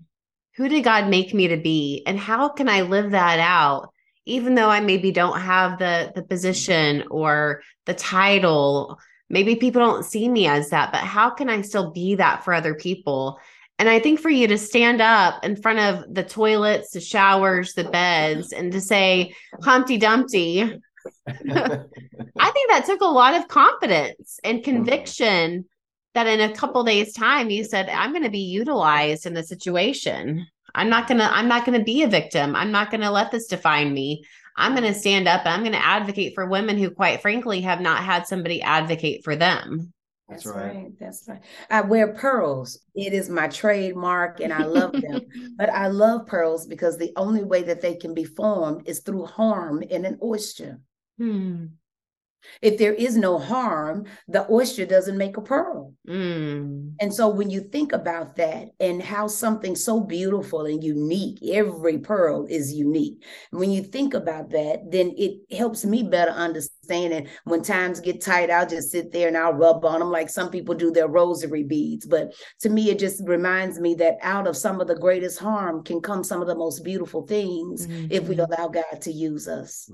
[0.55, 2.03] Who did God make me to be?
[2.05, 3.89] And how can I live that out?
[4.25, 10.05] Even though I maybe don't have the the position or the title, maybe people don't
[10.05, 13.39] see me as that, but how can I still be that for other people?
[13.79, 17.73] And I think for you to stand up in front of the toilets, the showers,
[17.73, 20.62] the beds, and to say, Humpty Dumpty,
[21.27, 24.71] I think that took a lot of confidence and mm-hmm.
[24.71, 25.65] conviction
[26.13, 29.43] that in a couple days time you said I'm going to be utilized in the
[29.43, 30.45] situation.
[30.75, 32.55] I'm not going to I'm not going to be a victim.
[32.55, 34.23] I'm not going to let this define me.
[34.55, 37.62] I'm going to stand up and I'm going to advocate for women who quite frankly
[37.62, 39.93] have not had somebody advocate for them.
[40.29, 40.75] That's That's right.
[40.75, 40.91] right.
[40.99, 41.41] That's right.
[41.69, 42.79] I wear pearls.
[42.95, 45.21] It is my trademark and I love them.
[45.57, 49.25] But I love pearls because the only way that they can be formed is through
[49.25, 50.79] harm in an oyster.
[51.17, 51.65] Hmm.
[52.62, 55.93] If there is no harm, the oyster doesn't make a pearl.
[56.08, 56.93] Mm.
[56.99, 61.97] And so when you think about that and how something so beautiful and unique, every
[61.99, 63.23] pearl is unique.
[63.51, 67.27] When you think about that, then it helps me better understand it.
[67.45, 70.49] When times get tight, I'll just sit there and I'll rub on them like some
[70.49, 72.06] people do their rosary beads.
[72.06, 75.84] But to me, it just reminds me that out of some of the greatest harm
[75.84, 78.47] can come some of the most beautiful things if we Mhm.
[78.47, 79.89] allow God to use us.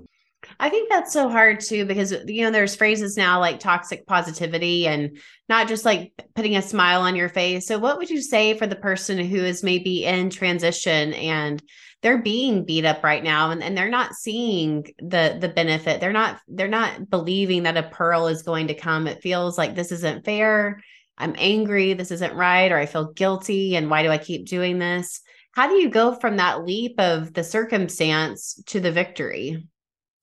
[0.60, 4.88] I think that's so hard too because you know there's phrases now like toxic positivity
[4.88, 5.17] and
[5.49, 7.67] not just like putting a smile on your face.
[7.67, 11.62] So what would you say for the person who is maybe in transition and
[12.02, 15.99] they're being beat up right now and, and they're not seeing the the benefit.
[15.99, 19.08] They're not they're not believing that a pearl is going to come.
[19.08, 20.82] It feels like this isn't fair.
[21.17, 24.80] I'm angry, this isn't right or I feel guilty and why do I keep doing
[24.80, 25.21] this?
[25.52, 29.67] How do you go from that leap of the circumstance to the victory?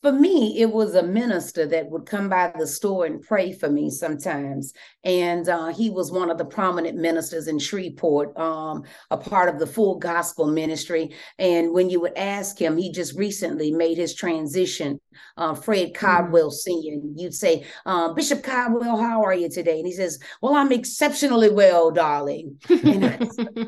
[0.02, 3.68] For me, it was a minister that would come by the store and pray for
[3.68, 4.72] me sometimes.
[5.04, 9.58] And uh, he was one of the prominent ministers in Shreveport, um, a part of
[9.58, 11.14] the full gospel ministry.
[11.38, 15.00] And when you would ask him, he just recently made his transition,
[15.36, 16.06] uh, Fred mm-hmm.
[16.06, 17.00] Caldwell Sr.
[17.14, 19.78] You'd say, uh, Bishop Caldwell, how are you today?
[19.78, 22.60] And he says, Well, I'm exceptionally well, darling.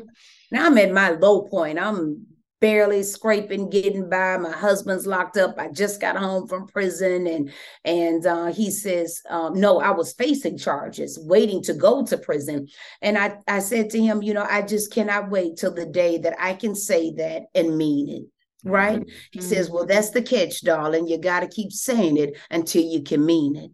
[0.51, 1.79] Now I'm at my low point.
[1.79, 2.25] I'm
[2.59, 4.37] barely scraping getting by.
[4.37, 5.55] My husband's locked up.
[5.57, 7.51] I just got home from prison and
[7.85, 12.67] and uh, he says um, no i was facing charges waiting to go to prison.
[13.01, 16.17] And i i said to him you know i just cannot wait till the day
[16.19, 18.23] that i can say that and mean it.
[18.65, 18.99] Right?
[18.99, 19.09] Mm-hmm.
[19.31, 21.07] he says well that's the catch darling.
[21.07, 23.71] You got to keep saying it until you can mean it.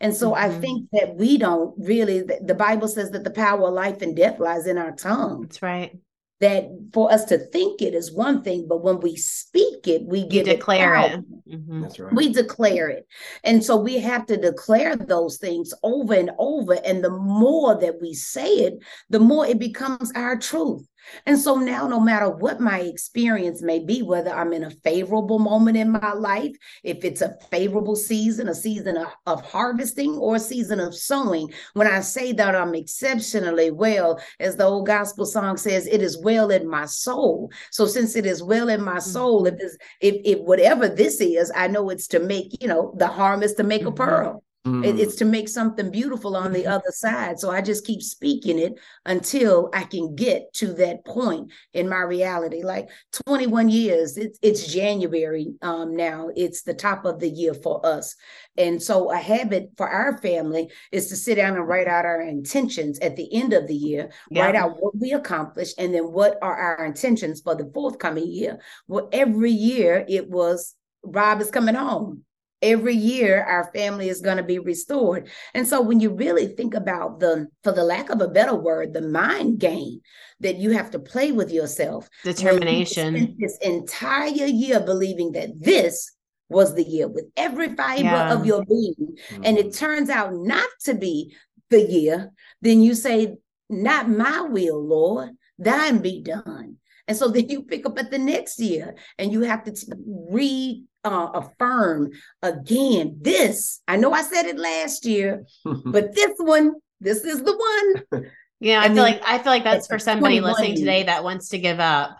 [0.00, 0.44] And so mm-hmm.
[0.44, 4.16] I think that we don't really, the Bible says that the power of life and
[4.16, 5.42] death lies in our tongue.
[5.42, 6.00] That's right
[6.44, 10.26] that for us to think it is one thing, but when we speak it, we
[10.26, 11.12] give you declare it.
[11.12, 11.48] it.
[11.48, 11.80] Mm-hmm.
[11.80, 12.14] That's right.
[12.14, 13.08] We declare it.
[13.44, 16.74] And so we have to declare those things over and over.
[16.84, 18.74] And the more that we say it,
[19.08, 20.86] the more it becomes our truth.
[21.26, 25.38] And so now, no matter what my experience may be, whether I'm in a favorable
[25.38, 30.36] moment in my life, if it's a favorable season, a season of, of, harvesting, or
[30.36, 35.26] a season of sowing, when I say that I'm exceptionally well, as the old gospel
[35.26, 37.50] song says, it is well in my soul.
[37.70, 39.54] So since it is well in my soul, if
[40.00, 43.64] if, if whatever this is, I know it's to make, you know, the harvest to
[43.64, 43.88] make mm-hmm.
[43.88, 44.44] a pearl.
[44.66, 44.82] Mm.
[44.82, 46.72] It, it's to make something beautiful on the mm-hmm.
[46.72, 47.38] other side.
[47.38, 52.00] So I just keep speaking it until I can get to that point in my
[52.00, 52.62] reality.
[52.62, 52.88] Like
[53.26, 56.30] 21 years, it's it's January um, now.
[56.34, 58.16] It's the top of the year for us.
[58.56, 62.22] And so a habit for our family is to sit down and write out our
[62.22, 64.46] intentions at the end of the year, yeah.
[64.46, 68.60] write out what we accomplished, and then what are our intentions for the forthcoming year.
[68.88, 72.24] Well, every year it was Rob is coming home
[72.64, 76.74] every year our family is going to be restored and so when you really think
[76.74, 80.00] about the for the lack of a better word the mind game
[80.40, 86.12] that you have to play with yourself determination this entire year believing that this
[86.48, 88.32] was the year with every fiber yeah.
[88.32, 89.42] of your being mm-hmm.
[89.44, 89.84] and it mm-hmm.
[89.84, 91.34] turns out not to be
[91.68, 92.30] the year
[92.62, 93.36] then you say
[93.68, 98.18] not my will lord thine be done and so then you pick up at the
[98.18, 102.12] next year and you have to re uh, affirm
[102.42, 103.80] again this.
[103.86, 108.24] I know I said it last year, but this one, this is the one.
[108.60, 111.58] Yeah, I feel like I feel like that's for somebody listening today that wants to
[111.58, 112.16] give up.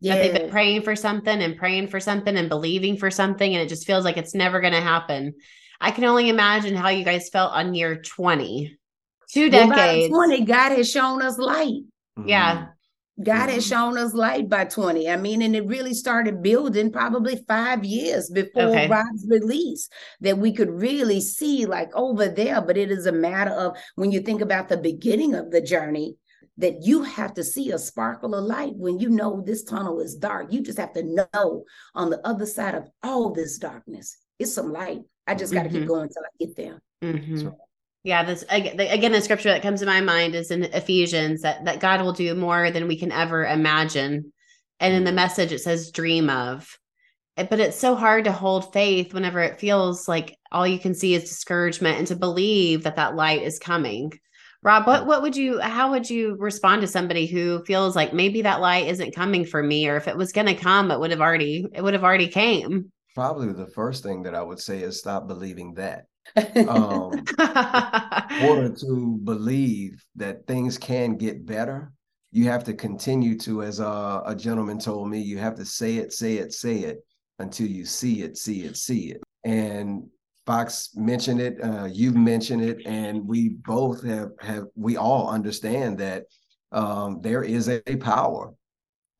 [0.00, 0.14] Yeah.
[0.14, 3.60] That they've been praying for something and praying for something and believing for something, and
[3.60, 5.34] it just feels like it's never going to happen.
[5.80, 8.78] I can only imagine how you guys felt on year 20.
[9.30, 10.10] Two decades.
[10.10, 11.82] Well, 20, God has shown us light.
[12.24, 12.68] Yeah.
[13.22, 13.70] God has mm-hmm.
[13.70, 15.08] shown us light by 20.
[15.08, 18.88] I mean, and it really started building probably five years before okay.
[18.88, 19.88] Rob's release
[20.20, 22.60] that we could really see like over there.
[22.60, 26.16] But it is a matter of when you think about the beginning of the journey,
[26.58, 30.16] that you have to see a sparkle of light when you know this tunnel is
[30.16, 30.52] dark.
[30.52, 34.72] You just have to know on the other side of all this darkness, it's some
[34.72, 35.02] light.
[35.26, 35.78] I just got to mm-hmm.
[35.78, 36.82] keep going until I get there.
[37.02, 37.38] Mm-hmm.
[37.38, 37.56] So,
[38.04, 41.80] yeah, this again, the scripture that comes to my mind is in Ephesians that that
[41.80, 44.32] God will do more than we can ever imagine,
[44.78, 45.16] and in the mm.
[45.16, 46.78] message it says "dream of,"
[47.36, 51.14] but it's so hard to hold faith whenever it feels like all you can see
[51.14, 54.12] is discouragement, and to believe that that light is coming.
[54.62, 58.42] Rob, what what would you how would you respond to somebody who feels like maybe
[58.42, 61.10] that light isn't coming for me, or if it was going to come, it would
[61.10, 62.92] have already it would have already came.
[63.14, 66.04] Probably the first thing that I would say is stop believing that
[66.68, 67.24] um,
[68.42, 71.92] order to believe that things can get better,
[72.30, 75.96] you have to continue to, as a, a gentleman told me, you have to say
[75.96, 77.04] it, say it, say it
[77.38, 79.22] until you see it, see it, see it.
[79.44, 80.08] And
[80.46, 85.98] Fox mentioned it, uh, you've mentioned it, and we both have have we all understand
[85.98, 86.24] that
[86.72, 88.54] um, there is a power,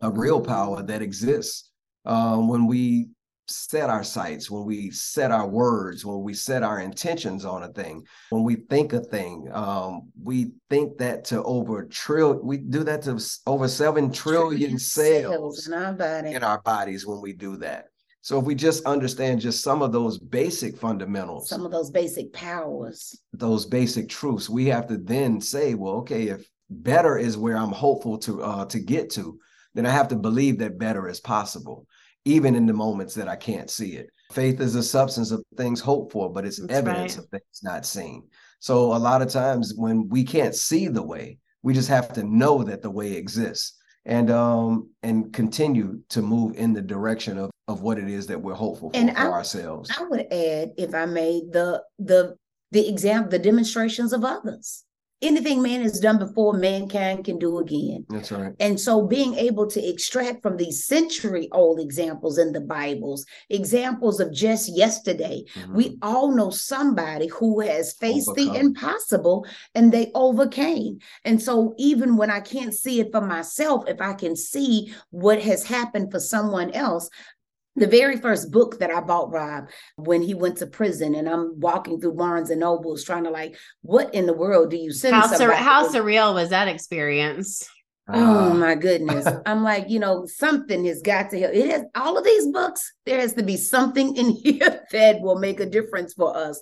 [0.00, 1.70] a real power that exists
[2.06, 3.08] um, when we
[3.50, 7.68] set our sights, when we set our words, when we set our intentions on a
[7.68, 12.84] thing, when we think a thing, um, we think that to over trillion, we do
[12.84, 16.32] that to over seven trillion cells in our, body.
[16.32, 17.87] in our bodies when we do that.
[18.20, 22.32] So if we just understand just some of those basic fundamentals, some of those basic
[22.32, 27.56] powers, those basic truths, we have to then say, well, okay, if better is where
[27.56, 29.38] I'm hopeful to uh, to get to,
[29.74, 31.86] then I have to believe that better is possible,
[32.29, 34.11] even in the moments that I can't see it.
[34.33, 37.24] Faith is a substance of things hoped for, but it's That's evidence right.
[37.24, 38.24] of things not seen.
[38.61, 42.22] So a lot of times when we can't see the way, we just have to
[42.22, 43.74] know that the way exists
[44.05, 48.41] and um and continue to move in the direction of of what it is that
[48.41, 49.91] we're hopeful for, and for I, ourselves.
[49.99, 52.37] I would add, if I may, the the
[52.70, 54.85] the example, the demonstrations of others
[55.20, 58.06] anything man has done before, mankind can do again.
[58.08, 58.52] That's right.
[58.60, 64.20] And so being able to extract from these century old examples in the Bibles, examples
[64.20, 65.74] of just yesterday, mm-hmm.
[65.74, 68.52] we all know somebody who has faced Overcome.
[68.52, 70.98] the impossible and they overcame.
[71.24, 75.42] And so even when I can't see it for myself, if I can see what
[75.42, 77.10] has happened for someone else,
[77.79, 81.59] the very first book that I bought Rob when he went to prison, and I'm
[81.61, 85.14] walking through Barnes and Nobles trying to like, what in the world do you send?
[85.14, 87.68] How, sur- how surreal was that experience?
[88.11, 89.29] Oh my goodness.
[89.45, 91.53] I'm like, you know, something has got to help.
[91.53, 95.39] It has all of these books, there has to be something in here that will
[95.39, 96.61] make a difference for us.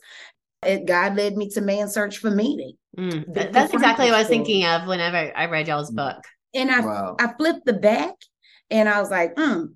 [0.62, 2.72] And God led me to Man Search for Meaning.
[2.98, 6.16] Mm, that's exactly what I was thinking of whenever I read y'all's book.
[6.54, 7.16] And I wow.
[7.20, 8.14] I flipped the back
[8.70, 9.66] and I was like, hmm,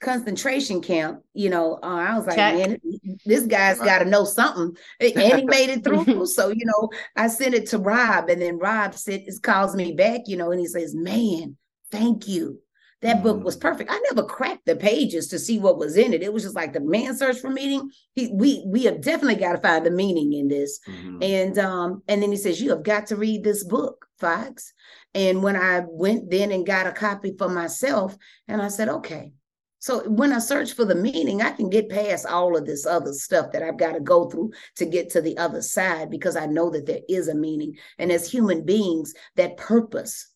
[0.00, 2.54] concentration camp, you know, uh, I was like, Check.
[2.54, 2.78] man,
[3.24, 4.76] this guy's got to know something.
[4.98, 6.26] And he made it through.
[6.26, 10.22] so, you know, I sent it to Rob, and then Rob said, calls me back,
[10.26, 11.56] you know, and he says, man,
[11.90, 12.60] thank you.
[13.02, 13.62] That book was mm.
[13.62, 13.90] perfect.
[13.90, 16.22] I never cracked the pages to see what was in it.
[16.22, 17.90] It was just like the man search for meaning.
[18.14, 20.80] He, we we have definitely got to find the meaning in this.
[20.86, 21.22] Mm-hmm.
[21.22, 24.74] And um and then he says you have got to read this book, Fox.
[25.14, 29.32] And when I went then and got a copy for myself, and I said, okay,
[29.80, 33.14] so when I search for the meaning, I can get past all of this other
[33.14, 36.44] stuff that I've got to go through to get to the other side because I
[36.44, 37.78] know that there is a meaning.
[37.98, 40.29] And as human beings, that purpose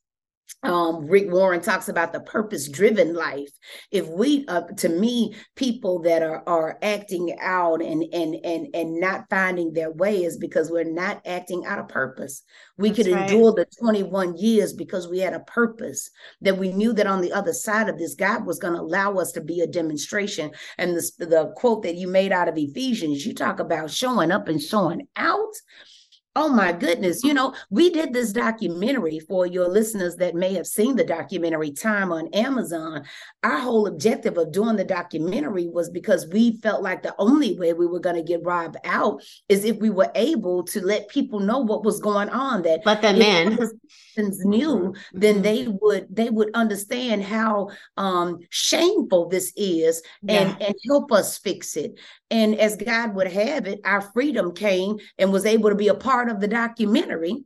[0.64, 3.50] um, Rick Warren talks about the purpose driven life.
[3.90, 9.00] If we, uh, to me, people that are are acting out and and and and
[9.00, 12.42] not finding their way is because we're not acting out of purpose.
[12.78, 13.30] We That's could right.
[13.30, 16.10] endure the 21 years because we had a purpose
[16.40, 19.14] that we knew that on the other side of this, God was going to allow
[19.14, 20.50] us to be a demonstration.
[20.78, 24.48] And the, the quote that you made out of Ephesians, you talk about showing up
[24.48, 25.54] and showing out.
[26.36, 27.22] Oh my goodness.
[27.22, 31.70] You know, we did this documentary for your listeners that may have seen the documentary
[31.70, 33.04] Time on Amazon.
[33.44, 37.72] Our whole objective of doing the documentary was because we felt like the only way
[37.72, 41.38] we were going to get Rob out is if we were able to let people
[41.38, 42.62] know what was going on.
[42.62, 43.58] That let them in
[44.16, 45.42] knew, then mm-hmm.
[45.42, 50.66] they would they would understand how um shameful this is and yeah.
[50.66, 51.98] and help us fix it.
[52.30, 55.94] And as God would have it, our freedom came and was able to be a
[55.94, 57.44] part of the documentary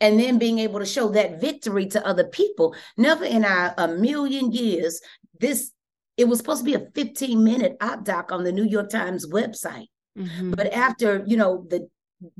[0.00, 2.74] and then being able to show that victory to other people.
[2.96, 5.00] Never in our a million years,
[5.38, 5.72] this
[6.16, 9.26] it was supposed to be a 15 minute op doc on the New York Times
[9.26, 9.86] website.
[10.18, 10.52] Mm-hmm.
[10.52, 11.88] But after, you know, the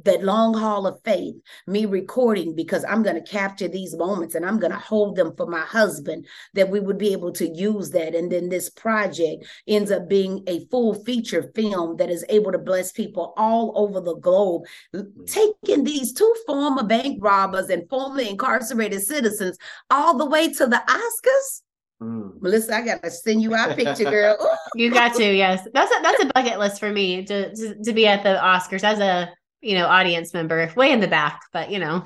[0.04, 4.44] that long haul of faith, me recording because I'm going to capture these moments and
[4.44, 7.90] I'm going to hold them for my husband, that we would be able to use
[7.90, 8.14] that.
[8.14, 12.58] And then this project ends up being a full feature film that is able to
[12.58, 14.62] bless people all over the globe,
[14.94, 15.06] mm.
[15.26, 19.56] taking these two former bank robbers and formerly incarcerated citizens
[19.90, 21.62] all the way to the Oscars.
[22.02, 22.40] Mm.
[22.40, 24.58] Melissa, I gotta send you our picture, girl.
[24.74, 25.66] you got to, yes.
[25.74, 28.82] That's a that's a bucket list for me to, to to be at the Oscars
[28.84, 32.04] as a you know, audience member way in the back, but you know.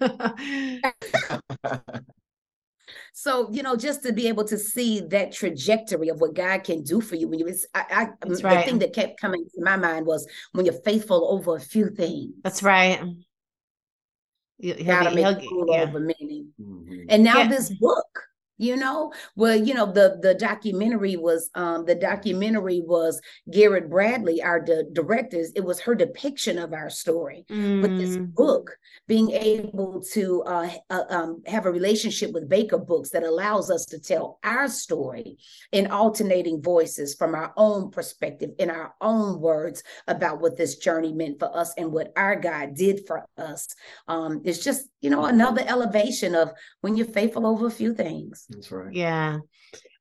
[3.12, 6.82] so, you know, just to be able to see that trajectory of what God can
[6.82, 8.64] do for you when you it's I, I the right.
[8.64, 12.32] thing that kept coming to my mind was when you're faithful over a few things.
[12.42, 13.02] That's right.
[14.58, 15.82] He'll, gotta be, make he'll, yeah.
[15.82, 16.46] over many.
[16.60, 17.04] Mm-hmm.
[17.08, 17.48] And now yeah.
[17.48, 18.06] this book
[18.60, 24.42] you know well you know the the documentary was um the documentary was garrett bradley
[24.42, 27.80] our di- directors it was her depiction of our story mm.
[27.80, 28.34] but this mm.
[28.34, 28.70] book
[29.08, 33.86] being able to uh, uh, um, have a relationship with baker books that allows us
[33.86, 35.38] to tell our story
[35.72, 41.14] in alternating voices from our own perspective in our own words about what this journey
[41.14, 43.68] meant for us and what our god did for us
[44.06, 46.50] um it's just you know another elevation of
[46.82, 48.92] when you're faithful over a few things that's right.
[48.92, 49.38] Yeah.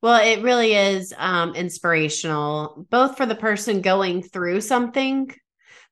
[0.02, 5.32] Well, it really is um, inspirational, both for the person going through something,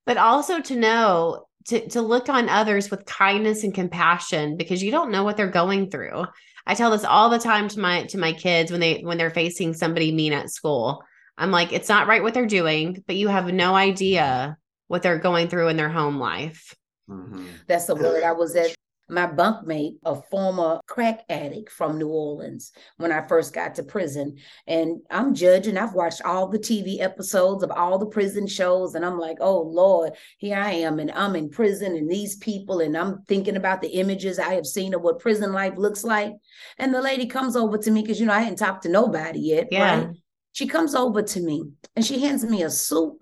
[0.05, 4.91] but also to know to, to look on others with kindness and compassion because you
[4.91, 6.25] don't know what they're going through.
[6.65, 9.29] I tell this all the time to my to my kids when they when they're
[9.29, 11.03] facing somebody mean at school.
[11.37, 15.19] I'm like, it's not right what they're doing, but you have no idea what they're
[15.19, 16.73] going through in their home life.
[17.09, 17.45] Mm-hmm.
[17.67, 18.23] That's the word.
[18.23, 18.75] I was at
[19.09, 24.37] my bunkmate, a former crack addict from New Orleans, when I first got to prison.
[24.67, 29.05] And I'm judging, I've watched all the TV episodes of all the prison shows, and
[29.05, 32.97] I'm like, oh Lord, here I am, and I'm in prison, and these people, and
[32.97, 36.33] I'm thinking about the images I have seen of what prison life looks like.
[36.77, 39.39] And the lady comes over to me because, you know, I hadn't talked to nobody
[39.39, 39.99] yet, yeah.
[39.99, 40.09] right?
[40.51, 41.63] She comes over to me
[41.95, 43.19] and she hands me a soup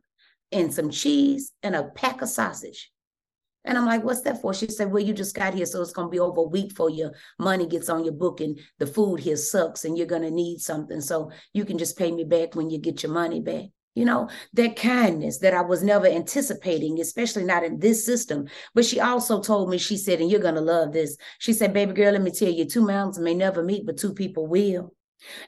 [0.51, 2.91] and some cheese and a pack of sausage.
[3.65, 4.53] And I'm like, what's that for?
[4.53, 6.71] She said, well, you just got here, so it's going to be over a week
[6.73, 10.21] for your money gets on your book and the food here sucks and you're going
[10.21, 11.01] to need something.
[11.01, 13.65] So you can just pay me back when you get your money back.
[13.95, 18.47] You know, that kindness that I was never anticipating, especially not in this system.
[18.73, 21.15] But she also told me, she said, and you're going to love this.
[21.39, 24.13] She said, baby girl, let me tell you, two mountains may never meet, but two
[24.13, 24.93] people will.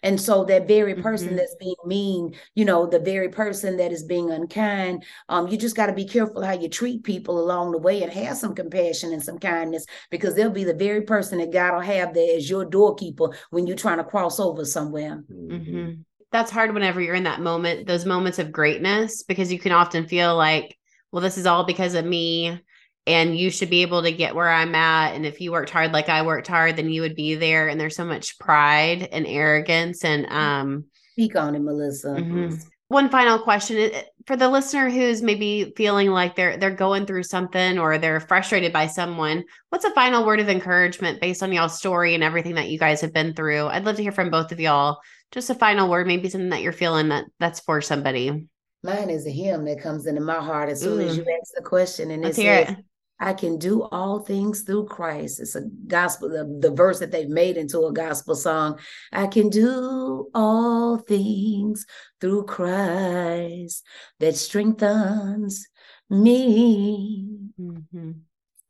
[0.03, 1.37] And so that very person mm-hmm.
[1.37, 5.75] that's being mean, you know, the very person that is being unkind, um, you just
[5.75, 9.13] got to be careful how you treat people along the way and have some compassion
[9.13, 12.49] and some kindness because they'll be the very person that God will have there as
[12.49, 15.23] your doorkeeper when you're trying to cross over somewhere.
[15.31, 16.01] Mm-hmm.
[16.31, 20.07] That's hard whenever you're in that moment, those moments of greatness, because you can often
[20.07, 20.77] feel like,
[21.11, 22.59] well, this is all because of me
[23.07, 25.15] and you should be able to get where I'm at.
[25.15, 27.69] And if you worked hard like I worked hard, then you would be there.
[27.69, 30.03] And there's so much pride and arrogance.
[30.03, 32.09] And um, speak on it, Melissa.
[32.09, 32.55] Mm-hmm.
[32.89, 33.91] One final question
[34.27, 38.71] for the listener who's maybe feeling like they're they're going through something or they're frustrated
[38.71, 39.43] by someone.
[39.69, 43.01] What's a final word of encouragement based on y'all's story and everything that you guys
[43.01, 43.67] have been through?
[43.67, 44.99] I'd love to hear from both of y'all.
[45.31, 48.47] Just a final word, maybe something that you're feeling that that's for somebody.
[48.83, 51.63] Mine is a hymn that comes into my heart as soon as you ask the
[51.63, 52.77] question, and it says, it.
[53.19, 55.39] I can do all things through Christ.
[55.39, 58.79] It's a gospel, the, the verse that they've made into a gospel song.
[59.11, 61.85] I can do all things
[62.21, 63.83] through Christ
[64.19, 65.67] that strengthens
[66.09, 67.27] me.
[67.59, 68.11] Mm-hmm.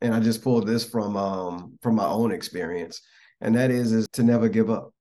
[0.01, 3.01] And I just pulled this from um, from my own experience,
[3.41, 4.93] and that is is to never give up.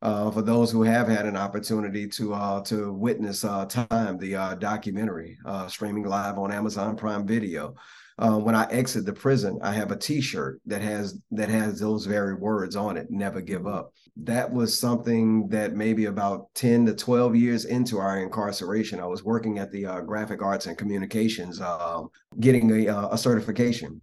[0.00, 4.34] Uh, for those who have had an opportunity to uh, to witness uh, Time, the
[4.34, 7.76] uh, documentary uh, streaming live on Amazon Prime Video
[8.18, 12.06] uh, when I exit the prison, I have a T-shirt that has that has those
[12.06, 13.10] very words on it.
[13.10, 13.92] Never give up.
[14.16, 19.22] That was something that maybe about ten to twelve years into our incarceration, I was
[19.24, 22.02] working at the uh, Graphic Arts and Communications, uh,
[22.40, 24.00] getting a, uh, a certification.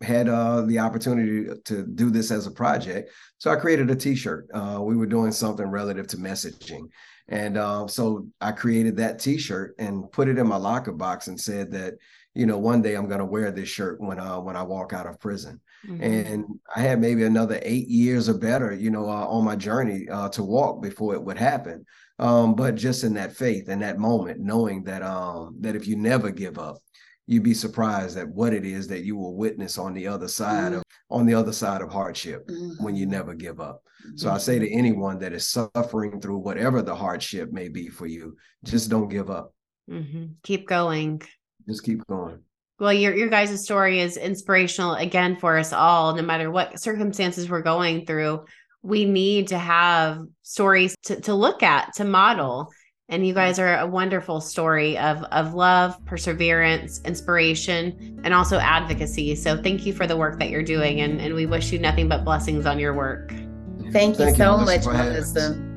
[0.00, 4.46] Had uh, the opportunity to do this as a project, so I created a T-shirt.
[4.54, 6.88] Uh, we were doing something relative to messaging,
[7.26, 7.56] and
[7.90, 11.94] so I created that T-shirt and put it in my locker box and said that
[12.38, 14.92] you know, one day I'm going to wear this shirt when uh when I walk
[14.92, 15.60] out of prison.
[15.84, 16.02] Mm-hmm.
[16.02, 20.08] And I had maybe another eight years or better, you know, uh, on my journey
[20.08, 21.84] uh, to walk before it would happen.
[22.20, 25.96] Um, but just in that faith, in that moment, knowing that um that if you
[25.96, 26.76] never give up,
[27.26, 30.72] you'd be surprised at what it is that you will witness on the other side
[30.72, 30.76] mm-hmm.
[30.76, 32.84] of on the other side of hardship mm-hmm.
[32.84, 33.82] when you never give up.
[34.14, 34.78] So I say to mm-hmm.
[34.78, 39.28] anyone that is suffering through whatever the hardship may be for you, just don't give
[39.28, 39.52] up.
[39.90, 40.26] Mm-hmm.
[40.44, 41.20] Keep going
[41.68, 42.40] just keep going.
[42.80, 47.50] Well, your your guys' story is inspirational again for us all, no matter what circumstances
[47.50, 48.44] we're going through.
[48.82, 52.70] We need to have stories to, to look at, to model.
[53.10, 59.34] And you guys are a wonderful story of, of love, perseverance, inspiration, and also advocacy.
[59.34, 61.00] So thank you for the work that you're doing.
[61.00, 63.30] And, and we wish you nothing but blessings on your work.
[63.92, 65.67] Thank you thank so you, much, Melissa.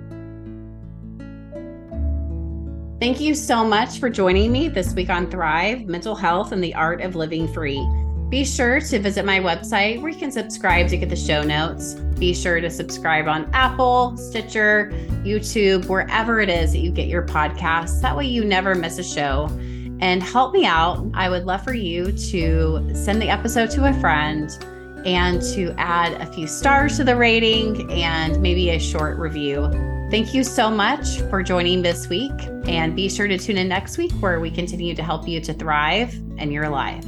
[3.02, 6.76] Thank you so much for joining me this week on Thrive Mental Health and the
[6.76, 7.84] Art of Living Free.
[8.30, 11.96] Be sure to visit my website where you can subscribe to get the show notes.
[11.96, 14.92] Be sure to subscribe on Apple, Stitcher,
[15.24, 18.00] YouTube, wherever it is that you get your podcasts.
[18.02, 19.48] That way you never miss a show.
[20.00, 21.04] And help me out.
[21.16, 24.52] I would love for you to send the episode to a friend
[25.08, 29.72] and to add a few stars to the rating and maybe a short review.
[30.12, 32.34] Thank you so much for joining this week,
[32.68, 35.54] and be sure to tune in next week where we continue to help you to
[35.54, 37.06] thrive in your life.